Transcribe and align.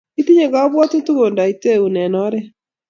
Itinye 0.19 0.45
kakwoutik 0.53 1.05
kondoitaun 1.17 1.95
eng 2.03 2.17
oret 2.25 2.47